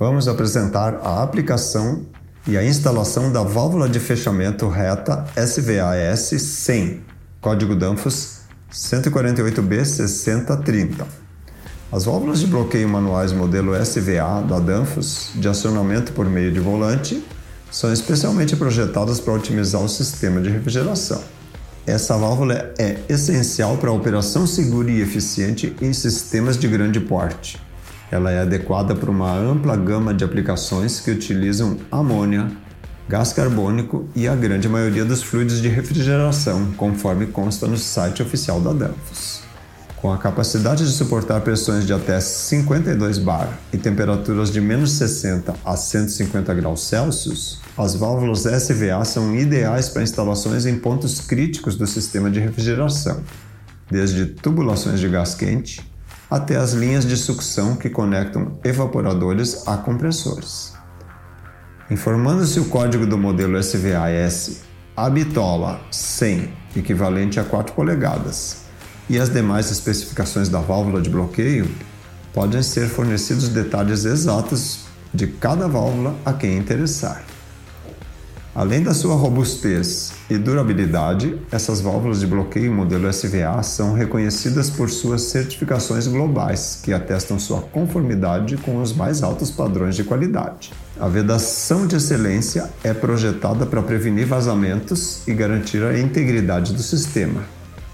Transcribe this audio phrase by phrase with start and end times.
[0.00, 2.04] vamos apresentar a aplicação
[2.46, 7.02] e a instalação da válvula de fechamento reta SVAS 100,
[7.38, 8.40] código Danfoss
[8.72, 11.04] 148B6030.
[11.92, 17.22] As válvulas de bloqueio manuais modelo SVA da Danfoss, de acionamento por meio de volante,
[17.70, 21.22] são especialmente projetadas para otimizar o sistema de refrigeração.
[21.86, 27.60] Essa válvula é essencial para a operação segura e eficiente em sistemas de grande porte.
[28.10, 32.50] Ela é adequada para uma ampla gama de aplicações que utilizam amônia,
[33.08, 38.60] gás carbônico e a grande maioria dos fluidos de refrigeração, conforme consta no site oficial
[38.60, 39.42] da Danfoss.
[39.96, 45.54] Com a capacidade de suportar pressões de até 52 bar e temperaturas de menos 60
[45.64, 51.86] a 150 graus Celsius, as válvulas SVA são ideais para instalações em pontos críticos do
[51.86, 53.20] sistema de refrigeração,
[53.90, 55.89] desde tubulações de gás quente
[56.30, 60.72] até as linhas de sucção que conectam evaporadores a compressores.
[61.90, 64.60] Informando-se o código do modelo SVAS,
[64.96, 68.58] a bitola 100, equivalente a 4 polegadas,
[69.08, 71.68] e as demais especificações da válvula de bloqueio,
[72.32, 77.24] podem ser fornecidos detalhes exatos de cada válvula a quem interessar.
[78.52, 84.90] Além da sua robustez e durabilidade, essas válvulas de bloqueio modelo SVA são reconhecidas por
[84.90, 90.72] suas certificações globais, que atestam sua conformidade com os mais altos padrões de qualidade.
[90.98, 97.44] A vedação de excelência é projetada para prevenir vazamentos e garantir a integridade do sistema,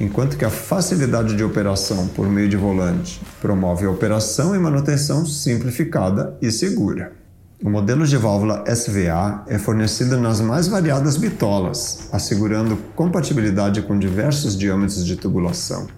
[0.00, 5.26] enquanto que a facilidade de operação por meio de volante promove a operação e manutenção
[5.26, 7.17] simplificada e segura.
[7.60, 14.56] O modelo de válvula SVA é fornecido nas mais variadas bitolas, assegurando compatibilidade com diversos
[14.56, 15.88] diâmetros de tubulação.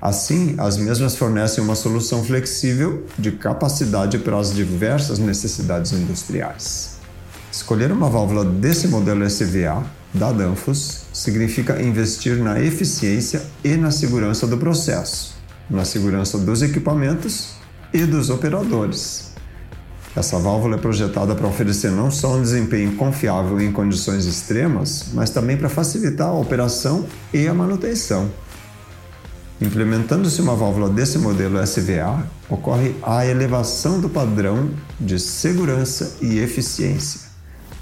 [0.00, 6.96] Assim, as mesmas fornecem uma solução flexível de capacidade para as diversas necessidades industriais.
[7.52, 9.84] Escolher uma válvula desse modelo SVA
[10.14, 15.36] da Danfoss significa investir na eficiência e na segurança do processo,
[15.68, 17.50] na segurança dos equipamentos
[17.92, 19.35] e dos operadores.
[20.16, 25.28] Essa válvula é projetada para oferecer não só um desempenho confiável em condições extremas, mas
[25.28, 28.30] também para facilitar a operação e a manutenção.
[29.60, 37.20] Implementando-se uma válvula desse modelo SVA, ocorre a elevação do padrão de segurança e eficiência,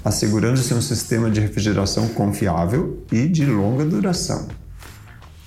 [0.03, 4.49] assegurando-se um sistema de refrigeração confiável e de longa duração.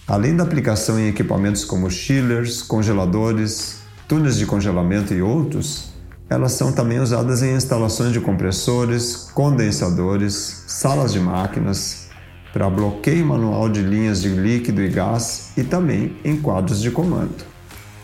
[0.07, 3.77] Além da aplicação em equipamentos como chillers, congeladores,
[4.07, 5.98] túneis de congelamento e outros,
[6.31, 12.09] elas são também usadas em instalações de compressores, condensadores, salas de máquinas,
[12.53, 17.47] para bloqueio manual de linhas de líquido e gás e também em quadros de comando.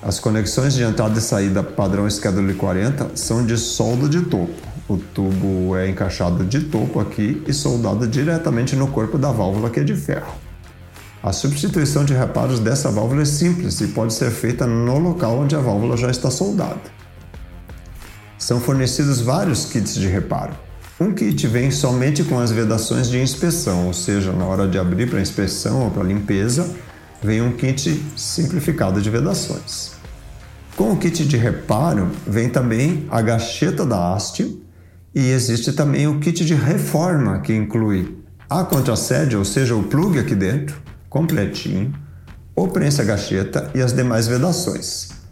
[0.03, 4.55] As conexões de entrada e saída padrão Schedule 40 são de solda de topo.
[4.87, 9.81] O tubo é encaixado de topo aqui e soldado diretamente no corpo da válvula que
[9.81, 10.35] é de ferro.
[11.23, 15.57] A substituição de reparos dessa válvula é simples e pode ser feita no local onde
[15.57, 17.04] a válvula já está soldada.
[18.45, 20.53] São fornecidos vários kits de reparo.
[21.01, 25.09] Um kit vem somente com as vedações de inspeção, ou seja, na hora de abrir
[25.09, 26.69] para inspeção ou para limpeza,
[27.23, 29.93] vem um kit simplificado de vedações.
[30.77, 34.63] Com o kit de reparo vem também a gacheta da haste
[35.15, 38.19] e existe também o kit de reforma que inclui
[38.51, 40.77] a contrasede, ou seja, o plug aqui dentro,
[41.09, 41.95] completinho,
[42.55, 45.24] o prensa-gacheta e as demais vedações.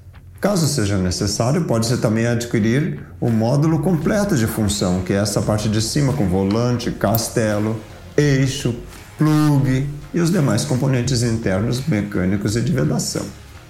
[0.42, 5.68] Caso seja necessário, pode-se também adquirir o módulo completo de função, que é essa parte
[5.68, 7.80] de cima com volante, castelo,
[8.16, 8.74] eixo,
[9.16, 13.22] plug e os demais componentes internos mecânicos e de vedação.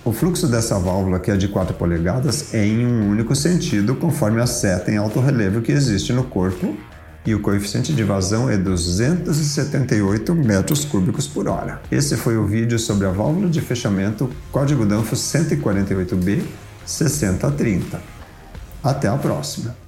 [0.03, 4.41] O fluxo dessa válvula, que é de 4 polegadas, é em um único sentido, conforme
[4.41, 6.75] a seta em alto relevo que existe no corpo,
[7.25, 11.81] e o coeficiente de vazão é 278 metros cúbicos por hora.
[11.91, 16.43] Esse foi o vídeo sobre a válvula de fechamento código Danfoss 148B
[16.85, 18.01] 6030.
[18.83, 19.82] Até a próxima!